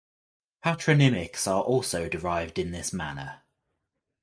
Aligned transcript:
Patronymics 0.63 1.45
are 1.45 1.61
also 1.61 2.09
derived 2.09 2.57
in 2.57 2.71
this 2.71 2.91
manner. 2.91 3.43